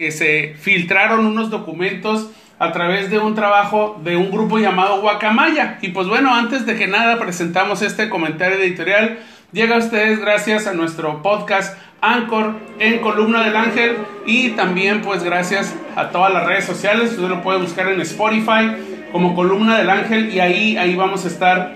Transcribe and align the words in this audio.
que 0.00 0.12
se 0.12 0.54
filtraron 0.58 1.26
unos 1.26 1.50
documentos 1.50 2.30
a 2.58 2.72
través 2.72 3.10
de 3.10 3.18
un 3.18 3.34
trabajo 3.34 4.00
de 4.02 4.16
un 4.16 4.30
grupo 4.30 4.58
llamado 4.58 5.02
Guacamaya. 5.02 5.76
Y 5.82 5.88
pues 5.88 6.08
bueno, 6.08 6.34
antes 6.34 6.64
de 6.64 6.74
que 6.74 6.86
nada 6.86 7.18
presentamos 7.18 7.82
este 7.82 8.08
comentario 8.08 8.56
editorial, 8.56 9.18
llega 9.52 9.74
a 9.74 9.78
ustedes 9.78 10.18
gracias 10.18 10.66
a 10.66 10.72
nuestro 10.72 11.20
podcast 11.20 11.76
Anchor 12.00 12.54
en 12.78 13.00
Columna 13.00 13.44
del 13.44 13.54
Ángel 13.54 13.98
y 14.24 14.52
también 14.52 15.02
pues 15.02 15.22
gracias 15.22 15.76
a 15.96 16.08
todas 16.08 16.32
las 16.32 16.46
redes 16.46 16.64
sociales, 16.64 17.10
usted 17.10 17.28
lo 17.28 17.42
puede 17.42 17.58
buscar 17.58 17.86
en 17.88 18.00
Spotify 18.00 18.72
como 19.12 19.34
Columna 19.34 19.76
del 19.76 19.90
Ángel 19.90 20.34
y 20.34 20.40
ahí, 20.40 20.78
ahí 20.78 20.96
vamos 20.96 21.26
a 21.26 21.28
estar 21.28 21.74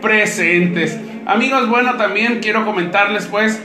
presentes. 0.00 0.96
Amigos, 1.26 1.68
bueno, 1.68 1.94
también 1.94 2.38
quiero 2.40 2.64
comentarles 2.64 3.26
pues 3.26 3.60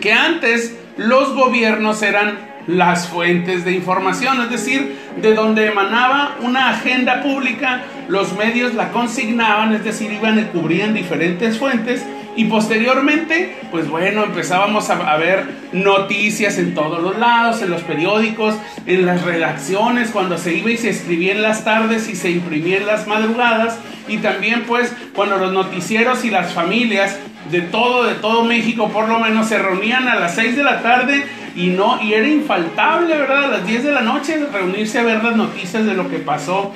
que 0.00 0.12
antes 0.12 0.76
los 0.96 1.32
gobiernos 1.32 2.02
eran 2.02 2.45
las 2.66 3.08
fuentes 3.08 3.64
de 3.64 3.72
información, 3.72 4.40
es 4.42 4.50
decir, 4.50 4.96
de 5.20 5.34
donde 5.34 5.66
emanaba 5.66 6.36
una 6.40 6.70
agenda 6.70 7.22
pública, 7.22 7.84
los 8.08 8.36
medios 8.36 8.74
la 8.74 8.90
consignaban, 8.90 9.72
es 9.74 9.84
decir, 9.84 10.12
iban 10.12 10.38
y 10.38 10.44
cubrían 10.44 10.94
diferentes 10.94 11.58
fuentes 11.58 12.04
y 12.36 12.44
posteriormente, 12.44 13.56
pues 13.70 13.88
bueno, 13.88 14.24
empezábamos 14.24 14.90
a, 14.90 15.16
ver 15.16 15.48
noticias 15.72 16.58
en 16.58 16.74
todos 16.74 17.02
los 17.02 17.18
lados, 17.18 17.62
en 17.62 17.70
los 17.70 17.82
periódicos, 17.82 18.54
en 18.84 19.06
las 19.06 19.22
redacciones, 19.22 20.10
cuando 20.10 20.36
se 20.36 20.54
iba 20.54 20.70
y 20.70 20.76
se 20.76 20.90
escribía 20.90 21.32
en 21.32 21.40
las 21.40 21.64
tardes 21.64 22.10
y 22.10 22.14
se 22.14 22.30
imprimía 22.30 22.76
en 22.76 22.86
las 22.86 23.06
madrugadas, 23.06 23.78
y 24.06 24.18
también 24.18 24.64
pues 24.66 24.94
cuando 25.14 25.38
los 25.38 25.52
noticieros 25.52 26.26
y 26.26 26.30
las 26.30 26.52
familias 26.52 27.18
de 27.50 27.62
todo, 27.62 28.04
de 28.04 28.14
todo 28.16 28.44
México 28.44 28.90
por 28.90 29.08
lo 29.08 29.18
menos 29.18 29.48
se 29.48 29.58
reunían 29.58 30.06
a 30.06 30.16
las 30.16 30.34
6 30.34 30.56
de 30.56 30.62
la 30.62 30.82
tarde 30.82 31.24
y 31.56 31.68
no, 31.68 32.00
y 32.02 32.12
era 32.12 32.28
infaltable, 32.28 33.16
¿verdad? 33.16 33.44
A 33.44 33.48
las 33.48 33.66
10 33.66 33.84
de 33.84 33.92
la 33.92 34.02
noche 34.02 34.38
reunirse 34.52 34.98
a 34.98 35.02
ver 35.02 35.24
las 35.24 35.36
noticias 35.36 35.86
de 35.86 35.94
lo 35.94 36.08
que 36.08 36.18
pasó 36.18 36.72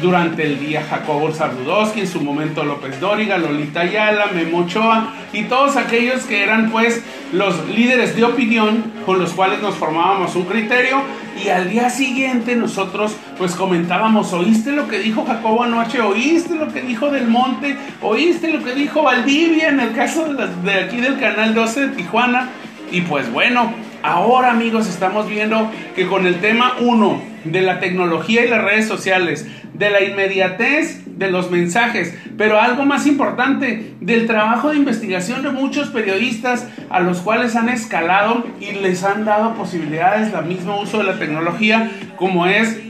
durante 0.00 0.44
el 0.44 0.58
día 0.58 0.82
Jacobo 0.88 1.32
Sardudowski, 1.32 2.00
en 2.00 2.08
su 2.08 2.20
momento 2.20 2.64
López 2.64 2.98
Dóriga, 2.98 3.36
Lolita 3.36 3.80
Ayala, 3.80 4.26
Memo 4.34 4.60
Ochoa 4.60 5.12
y 5.34 5.44
todos 5.44 5.76
aquellos 5.76 6.24
que 6.24 6.42
eran 6.42 6.70
pues 6.70 7.02
los 7.32 7.68
líderes 7.68 8.16
de 8.16 8.24
opinión 8.24 8.92
con 9.04 9.18
los 9.18 9.32
cuales 9.32 9.60
nos 9.60 9.74
formábamos 9.74 10.34
un 10.34 10.44
criterio 10.44 11.02
y 11.44 11.50
al 11.50 11.68
día 11.68 11.90
siguiente 11.90 12.56
nosotros 12.56 13.14
pues 13.36 13.54
comentábamos, 13.54 14.32
¿oíste 14.32 14.72
lo 14.72 14.88
que 14.88 14.98
dijo 14.98 15.24
Jacobo 15.26 15.62
anoche? 15.62 16.00
¿Oíste 16.00 16.54
lo 16.54 16.72
que 16.72 16.80
dijo 16.80 17.10
Del 17.10 17.28
Monte? 17.28 17.76
¿Oíste 18.00 18.50
lo 18.50 18.64
que 18.64 18.74
dijo 18.74 19.02
Valdivia 19.02 19.68
en 19.68 19.80
el 19.80 19.94
caso 19.94 20.26
de 20.34 20.72
aquí 20.72 20.96
del 20.96 21.20
Canal 21.20 21.54
12 21.54 21.80
de 21.80 21.88
Tijuana? 21.88 22.48
Y 22.90 23.02
pues 23.02 23.30
bueno, 23.32 23.72
Ahora 24.02 24.50
amigos 24.50 24.88
estamos 24.88 25.28
viendo 25.28 25.70
que 25.94 26.08
con 26.08 26.26
el 26.26 26.40
tema 26.40 26.74
1 26.80 27.22
de 27.44 27.60
la 27.60 27.78
tecnología 27.78 28.44
y 28.44 28.48
las 28.48 28.64
redes 28.64 28.88
sociales, 28.88 29.46
de 29.74 29.90
la 29.90 30.02
inmediatez 30.02 31.02
de 31.18 31.30
los 31.30 31.52
mensajes, 31.52 32.16
pero 32.36 32.60
algo 32.60 32.84
más 32.84 33.06
importante, 33.06 33.94
del 34.00 34.26
trabajo 34.26 34.70
de 34.70 34.76
investigación 34.76 35.44
de 35.44 35.50
muchos 35.50 35.88
periodistas 35.90 36.66
a 36.90 36.98
los 36.98 37.20
cuales 37.20 37.54
han 37.54 37.68
escalado 37.68 38.44
y 38.60 38.72
les 38.72 39.04
han 39.04 39.24
dado 39.24 39.54
posibilidades, 39.54 40.32
la 40.32 40.40
mismo 40.40 40.80
uso 40.80 40.98
de 40.98 41.04
la 41.04 41.18
tecnología, 41.18 41.90
como 42.16 42.46
es 42.46 42.80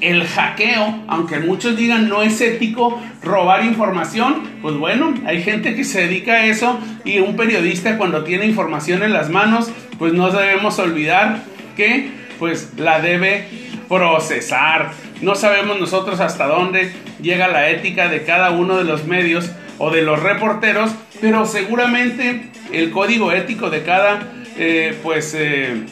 el 0.00 0.24
hackeo, 0.24 1.04
aunque 1.08 1.38
muchos 1.38 1.76
digan 1.76 2.08
no 2.08 2.22
es 2.22 2.40
ético 2.40 3.00
robar 3.22 3.64
información, 3.64 4.42
pues 4.62 4.74
bueno, 4.76 5.14
hay 5.26 5.42
gente 5.42 5.76
que 5.76 5.84
se 5.84 6.02
dedica 6.02 6.32
a 6.32 6.46
eso 6.46 6.78
y 7.04 7.18
un 7.20 7.36
periodista 7.36 7.98
cuando 7.98 8.24
tiene 8.24 8.46
información 8.46 9.02
en 9.02 9.12
las 9.12 9.28
manos, 9.28 9.70
pues 10.00 10.14
no 10.14 10.30
debemos 10.30 10.78
olvidar 10.78 11.42
que 11.76 12.10
pues 12.38 12.72
la 12.78 13.00
debe 13.00 13.46
procesar. 13.86 14.92
No 15.20 15.34
sabemos 15.34 15.78
nosotros 15.78 16.20
hasta 16.20 16.46
dónde 16.46 16.90
llega 17.20 17.48
la 17.48 17.68
ética 17.68 18.08
de 18.08 18.24
cada 18.24 18.50
uno 18.50 18.78
de 18.78 18.84
los 18.84 19.04
medios 19.04 19.50
o 19.76 19.90
de 19.90 20.00
los 20.00 20.22
reporteros, 20.22 20.90
pero 21.20 21.44
seguramente 21.44 22.48
el 22.72 22.90
código 22.90 23.30
ético 23.30 23.68
de 23.68 23.82
cada 23.82 24.22
eh, 24.56 24.98
pues 25.02 25.34
eh, 25.38 25.84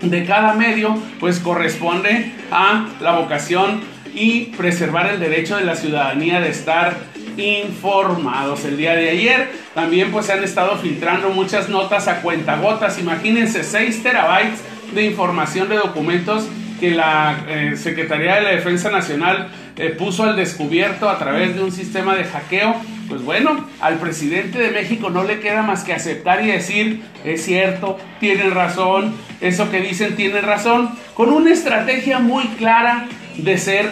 de 0.00 0.24
cada 0.24 0.52
medio 0.52 0.96
pues 1.18 1.40
corresponde 1.40 2.32
a 2.52 2.86
la 3.00 3.18
vocación 3.18 3.80
y 4.14 4.52
preservar 4.56 5.10
el 5.10 5.18
derecho 5.18 5.56
de 5.56 5.64
la 5.64 5.74
ciudadanía 5.74 6.40
de 6.40 6.50
estar 6.50 6.96
informados. 7.38 8.64
El 8.64 8.76
día 8.76 8.94
de 8.94 9.10
ayer 9.10 9.50
también 9.74 10.10
pues 10.10 10.26
se 10.26 10.32
han 10.32 10.44
estado 10.44 10.76
filtrando 10.76 11.30
muchas 11.30 11.68
notas 11.68 12.08
a 12.08 12.20
cuentagotas. 12.20 12.98
Imagínense 12.98 13.62
6 13.62 14.02
terabytes 14.02 14.60
de 14.92 15.04
información 15.04 15.68
de 15.68 15.76
documentos 15.76 16.48
que 16.80 16.90
la 16.90 17.44
eh, 17.48 17.76
Secretaría 17.76 18.36
de 18.36 18.42
la 18.42 18.50
Defensa 18.50 18.90
Nacional 18.90 19.48
eh, 19.76 19.90
puso 19.90 20.24
al 20.24 20.36
descubierto 20.36 21.08
a 21.08 21.18
través 21.18 21.54
de 21.54 21.62
un 21.62 21.72
sistema 21.72 22.14
de 22.14 22.24
hackeo. 22.24 22.74
Pues 23.08 23.22
bueno, 23.22 23.64
al 23.80 23.94
presidente 23.98 24.58
de 24.58 24.70
México 24.70 25.08
no 25.08 25.24
le 25.24 25.40
queda 25.40 25.62
más 25.62 25.82
que 25.82 25.94
aceptar 25.94 26.44
y 26.44 26.48
decir, 26.48 27.02
es 27.24 27.44
cierto, 27.44 27.96
tienen 28.20 28.50
razón, 28.50 29.14
eso 29.40 29.70
que 29.70 29.80
dicen 29.80 30.14
tiene 30.14 30.40
razón, 30.40 30.90
con 31.14 31.30
una 31.30 31.52
estrategia 31.52 32.18
muy 32.18 32.44
clara 32.58 33.06
de 33.38 33.56
ser 33.56 33.88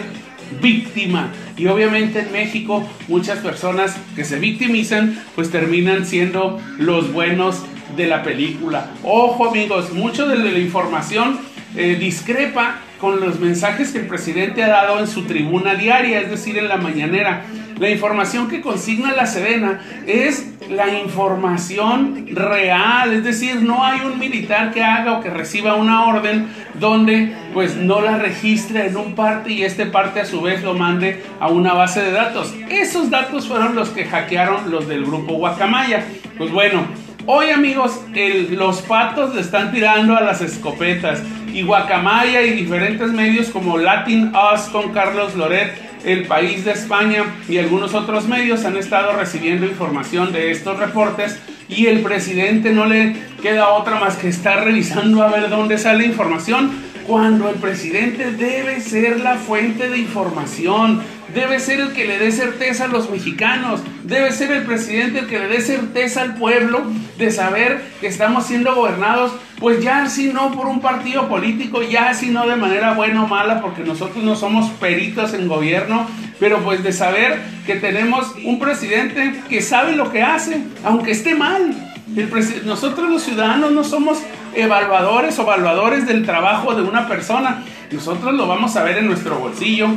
víctima. 0.61 1.31
Y 1.57 1.67
obviamente 1.67 2.19
en 2.19 2.31
México 2.31 2.87
muchas 3.07 3.39
personas 3.39 3.97
que 4.15 4.23
se 4.23 4.39
victimizan 4.39 5.21
pues 5.35 5.51
terminan 5.51 6.05
siendo 6.05 6.59
los 6.77 7.11
buenos 7.13 7.63
de 7.95 8.07
la 8.07 8.23
película. 8.23 8.91
Ojo 9.03 9.49
amigos, 9.49 9.93
mucho 9.93 10.27
de 10.27 10.37
la 10.37 10.59
información 10.59 11.39
eh, 11.77 11.95
discrepa 11.95 12.79
con 12.99 13.19
los 13.21 13.39
mensajes 13.39 13.91
que 13.91 13.99
el 13.99 14.07
presidente 14.07 14.63
ha 14.63 14.67
dado 14.67 14.99
en 14.99 15.07
su 15.07 15.25
tribuna 15.25 15.75
diaria, 15.75 16.19
es 16.19 16.29
decir, 16.29 16.57
en 16.57 16.67
la 16.67 16.77
mañanera. 16.77 17.43
La 17.79 17.89
información 17.91 18.47
que 18.47 18.61
consigna 18.61 19.13
la 19.13 19.27
Sedena 19.27 19.81
es 20.07 20.47
la 20.67 20.97
información 20.97 22.25
real, 22.31 23.13
es 23.13 23.23
decir, 23.23 23.61
no 23.61 23.83
hay 23.85 24.01
un 24.01 24.17
militar 24.17 24.71
que 24.71 24.83
haga 24.83 25.13
o 25.13 25.21
que 25.21 25.29
reciba 25.29 25.75
una 25.75 26.07
orden 26.07 26.47
donde 26.79 27.35
pues 27.53 27.75
no 27.75 28.01
la 28.01 28.17
registre 28.17 28.87
en 28.87 28.97
un 28.97 29.13
parte 29.13 29.53
y 29.53 29.63
este 29.63 29.85
parte 29.85 30.21
a 30.21 30.25
su 30.25 30.41
vez 30.41 30.63
lo 30.63 30.73
mande 30.73 31.23
a 31.39 31.49
una 31.49 31.73
base 31.73 32.01
de 32.01 32.11
datos. 32.11 32.55
Esos 32.69 33.11
datos 33.11 33.47
fueron 33.47 33.75
los 33.75 33.89
que 33.89 34.05
hackearon 34.05 34.71
los 34.71 34.87
del 34.87 35.05
grupo 35.05 35.35
Guacamaya. 35.35 36.03
Pues 36.39 36.51
bueno, 36.51 36.87
hoy 37.27 37.51
amigos, 37.51 38.01
los 38.49 38.81
patos 38.81 39.35
le 39.35 39.41
están 39.41 39.71
tirando 39.71 40.17
a 40.17 40.21
las 40.21 40.41
escopetas 40.41 41.21
y 41.57 41.63
Guacamaya 41.63 42.43
y 42.43 42.51
diferentes 42.51 43.11
medios 43.11 43.47
como 43.49 43.79
Latin 43.79 44.31
Us 44.35 44.69
con 44.69 44.93
Carlos 44.93 45.33
Loret, 45.33 45.73
El 46.05 46.27
País 46.27 46.63
de 46.63 46.73
España 46.73 47.23
y 47.49 47.57
algunos 47.57 47.95
otros 47.95 48.27
medios 48.27 48.63
han 48.63 48.77
estado 48.77 49.13
recibiendo 49.13 49.65
información 49.65 50.31
de 50.31 50.51
estos 50.51 50.77
reportes 50.77 51.41
y 51.67 51.87
el 51.87 52.01
presidente 52.01 52.71
no 52.71 52.85
le 52.85 53.15
queda 53.41 53.69
otra 53.69 53.99
más 53.99 54.17
que 54.17 54.27
estar 54.27 54.65
revisando 54.65 55.23
a 55.23 55.29
ver 55.29 55.49
dónde 55.49 55.79
sale 55.79 56.05
información 56.05 56.69
cuando 57.07 57.49
el 57.49 57.55
presidente 57.55 58.33
debe 58.33 58.79
ser 58.79 59.21
la 59.21 59.37
fuente 59.37 59.89
de 59.89 59.97
información, 59.97 61.01
debe 61.33 61.59
ser 61.59 61.79
el 61.79 61.93
que 61.93 62.05
le 62.05 62.17
dé 62.17 62.31
certeza 62.31 62.85
a 62.85 62.87
los 62.87 63.09
mexicanos, 63.09 63.81
debe 64.03 64.31
ser 64.31 64.51
el 64.51 64.63
presidente 64.63 65.19
el 65.19 65.27
que 65.27 65.39
le 65.39 65.47
dé 65.47 65.61
certeza 65.61 66.21
al 66.21 66.35
pueblo 66.35 66.83
de 67.17 67.31
saber 67.31 67.81
que 67.99 68.07
estamos 68.07 68.45
siendo 68.45 68.75
gobernados, 68.75 69.31
pues 69.59 69.81
ya 69.83 70.07
si 70.09 70.31
no 70.31 70.51
por 70.51 70.67
un 70.67 70.81
partido 70.81 71.27
político, 71.27 71.81
ya 71.81 72.13
si 72.13 72.29
no 72.29 72.47
de 72.47 72.55
manera 72.55 72.93
buena 72.93 73.23
o 73.23 73.27
mala, 73.27 73.61
porque 73.61 73.83
nosotros 73.83 74.23
no 74.23 74.35
somos 74.35 74.69
peritos 74.71 75.33
en 75.33 75.47
gobierno, 75.47 76.07
pero 76.39 76.59
pues 76.59 76.83
de 76.83 76.93
saber 76.93 77.41
que 77.65 77.75
tenemos 77.75 78.33
un 78.43 78.59
presidente 78.59 79.41
que 79.49 79.61
sabe 79.61 79.95
lo 79.95 80.11
que 80.11 80.21
hace, 80.21 80.61
aunque 80.83 81.11
esté 81.11 81.35
mal. 81.35 81.75
nosotros 82.65 83.09
los 83.09 83.23
ciudadanos 83.23 83.71
no 83.71 83.83
somos 83.83 84.19
evaluadores 84.55 85.37
o 85.39 85.43
evaluadores 85.43 86.07
del 86.07 86.25
trabajo 86.25 86.73
de 86.73 86.83
una 86.83 87.07
persona. 87.07 87.63
Nosotros 87.91 88.33
lo 88.33 88.47
vamos 88.47 88.75
a 88.75 88.83
ver 88.83 88.97
en 88.97 89.07
nuestro 89.07 89.37
bolsillo, 89.37 89.89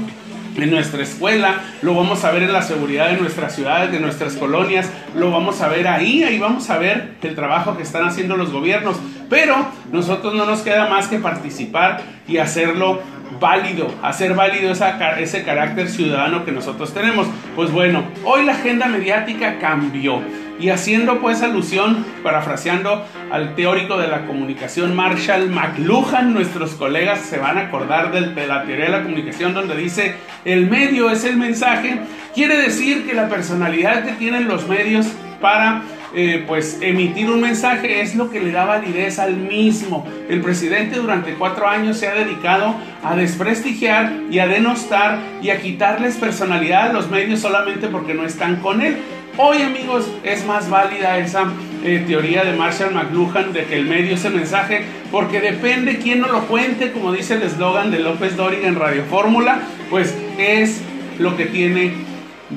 en 0.57 0.71
nuestra 0.71 1.03
escuela, 1.03 1.61
lo 1.83 1.95
vamos 1.95 2.25
a 2.25 2.31
ver 2.31 2.43
en 2.43 2.53
la 2.53 2.63
seguridad 2.63 3.11
de 3.11 3.17
nuestras 3.17 3.55
ciudades, 3.55 3.93
de 3.93 4.01
nuestras 4.01 4.35
colonias, 4.35 4.91
lo 5.15 5.31
vamos 5.31 5.61
a 5.61 5.69
ver 5.69 5.89
ahí, 5.89 6.23
ahí 6.23 6.39
vamos 6.39 6.69
a 6.71 6.79
ver 6.79 7.15
el 7.23 7.35
trabajo 7.35 7.77
que 7.77 7.83
están 7.83 8.07
haciendo 8.07 8.37
los 8.37 8.53
gobiernos. 8.53 8.97
Pero 9.29 9.67
nosotros 9.93 10.35
no 10.35 10.45
nos 10.45 10.61
queda 10.61 10.89
más 10.89 11.09
que 11.09 11.19
participar 11.19 12.03
y 12.27 12.39
hacerlo 12.39 13.01
válido, 13.39 13.89
hacer 14.03 14.35
válido 14.35 14.73
ese 14.73 15.43
carácter 15.45 15.89
ciudadano 15.89 16.45
que 16.45 16.53
nosotros 16.53 16.93
tenemos. 16.93 17.27
Pues 17.55 17.71
bueno, 17.71 18.05
hoy 18.25 18.45
la 18.45 18.53
agenda 18.53 18.87
mediática 18.87 19.59
cambió. 19.59 20.21
Y 20.61 20.69
haciendo 20.69 21.21
pues 21.21 21.43
alusión, 21.43 22.05
parafraseando 22.23 23.07
al 23.31 23.55
teórico 23.55 23.97
de 23.97 24.09
la 24.09 24.27
comunicación 24.27 24.95
Marshall 24.95 25.49
McLuhan, 25.49 26.35
nuestros 26.35 26.75
colegas 26.75 27.21
se 27.21 27.39
van 27.39 27.57
a 27.57 27.63
acordar 27.63 28.13
de 28.13 28.47
la 28.47 28.65
teoría 28.65 28.85
de 28.85 28.91
la 28.91 29.03
comunicación 29.03 29.55
donde 29.55 29.75
dice 29.77 30.17
el 30.45 30.69
medio 30.69 31.11
es 31.11 31.25
el 31.25 31.37
mensaje, 31.37 32.01
quiere 32.35 32.57
decir 32.57 33.07
que 33.07 33.15
la 33.15 33.29
personalidad 33.29 34.05
que 34.05 34.13
tienen 34.13 34.49
los 34.49 34.69
medios 34.69 35.07
para 35.41 35.83
eh, 36.13 36.45
pues 36.47 36.79
emitir 36.81 37.31
un 37.31 37.41
mensaje 37.41 38.01
es 38.01 38.17
lo 38.17 38.31
que 38.31 38.41
le 38.41 38.51
da 38.51 38.65
validez 38.65 39.19
al 39.19 39.37
mismo. 39.37 40.07
El 40.29 40.41
presidente 40.41 40.99
durante 40.99 41.35
cuatro 41.35 41.69
años 41.69 41.99
se 41.99 42.09
ha 42.09 42.15
dedicado 42.15 42.75
a 43.05 43.15
desprestigiar 43.15 44.13
y 44.31 44.41
a 44.41 44.49
denostar 44.49 45.19
y 45.41 45.51
a 45.51 45.61
quitarles 45.61 46.17
personalidad 46.17 46.91
a 46.91 46.93
los 46.93 47.11
medios 47.11 47.41
solamente 47.41 47.87
porque 47.89 48.15
no 48.15 48.25
están 48.25 48.57
con 48.57 48.83
él. 48.83 48.97
Hoy 49.43 49.63
amigos 49.63 50.07
es 50.23 50.45
más 50.45 50.69
válida 50.69 51.17
esa 51.17 51.45
eh, 51.83 52.05
teoría 52.07 52.45
de 52.45 52.53
Marshall 52.53 52.93
McLuhan 52.93 53.55
de 53.55 53.65
que 53.65 53.77
el 53.77 53.87
medio 53.87 54.17
es 54.17 54.25
el 54.27 54.35
mensaje 54.35 54.85
porque 55.11 55.41
depende 55.41 55.97
quién 55.97 56.21
no 56.21 56.29
lo 56.29 56.43
cuente, 56.43 56.93
como 56.93 57.11
dice 57.11 57.37
el 57.37 57.43
eslogan 57.45 57.91
de 57.91 58.01
López 58.01 58.37
Dóriga 58.37 58.69
en 58.69 58.75
Radio 58.75 59.03
Fórmula, 59.09 59.63
pues 59.89 60.15
es 60.37 60.83
lo 61.19 61.39
que 61.39 61.47
tiene 61.47 61.95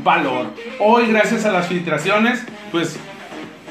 valor. 0.04 0.48
Hoy 0.78 1.08
gracias 1.08 1.46
a 1.46 1.54
las 1.54 1.68
filtraciones, 1.68 2.44
pues 2.74 2.98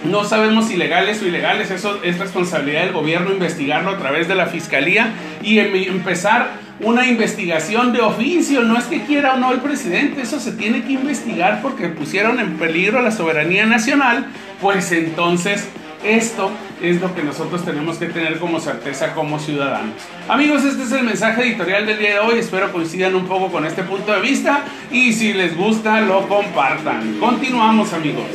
no 0.05 0.25
sabemos 0.25 0.69
si 0.69 0.79
legales 0.79 1.21
o 1.21 1.27
ilegales, 1.27 1.71
eso 1.71 2.01
es 2.03 2.19
responsabilidad 2.19 2.85
del 2.85 2.95
gobierno 2.95 3.31
investigarlo 3.31 3.91
a 3.91 3.99
través 3.99 4.27
de 4.27 4.37
la 4.37 4.47
fiscalía 4.47 5.13
y 5.43 5.59
em, 5.59 5.75
empezar 5.75 6.62
una 6.83 7.07
investigación 7.07 7.93
de 7.93 8.01
oficio. 8.01 8.63
No 8.63 8.79
es 8.79 8.85
que 8.85 9.03
quiera 9.03 9.35
o 9.35 9.37
no 9.37 9.53
el 9.53 9.61
presidente, 9.61 10.23
eso 10.23 10.41
se 10.41 10.53
tiene 10.53 10.83
que 10.83 10.93
investigar 10.93 11.63
porque 11.63 11.89
pusieron 11.89 12.41
en 12.41 12.59
peligro 12.59 13.01
la 13.01 13.11
soberanía 13.11 13.67
nacional. 13.67 14.27
Pues 14.61 14.93
entonces 14.93 15.69
esto 16.05 16.51
es 16.83 17.01
lo 17.01 17.15
que 17.15 17.23
nosotros 17.23 17.65
tenemos 17.65 17.97
que 17.99 18.07
tener 18.07 18.39
como 18.39 18.59
certeza 18.59 19.15
como 19.15 19.39
ciudadanos. 19.39 19.95
Amigos, 20.29 20.65
este 20.65 20.83
es 20.83 20.93
el 20.93 21.05
mensaje 21.05 21.43
editorial 21.43 21.87
del 21.87 21.99
día 21.99 22.15
de 22.15 22.19
hoy. 22.19 22.39
Espero 22.39 22.73
coincidan 22.73 23.15
un 23.15 23.27
poco 23.27 23.51
con 23.53 23.65
este 23.65 23.83
punto 23.85 24.13
de 24.13 24.21
vista 24.21 24.65
y 24.91 25.13
si 25.13 25.33
les 25.33 25.57
gusta 25.57 26.01
lo 26.01 26.27
compartan. 26.29 27.19
Continuamos 27.21 27.93
amigos. 27.93 28.27